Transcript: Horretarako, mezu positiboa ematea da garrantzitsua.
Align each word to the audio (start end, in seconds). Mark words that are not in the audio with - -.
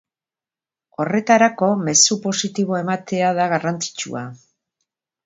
Horretarako, 1.01 1.69
mezu 1.89 2.17
positiboa 2.23 2.79
ematea 2.85 3.29
da 3.41 3.47
garrantzitsua. 3.53 4.25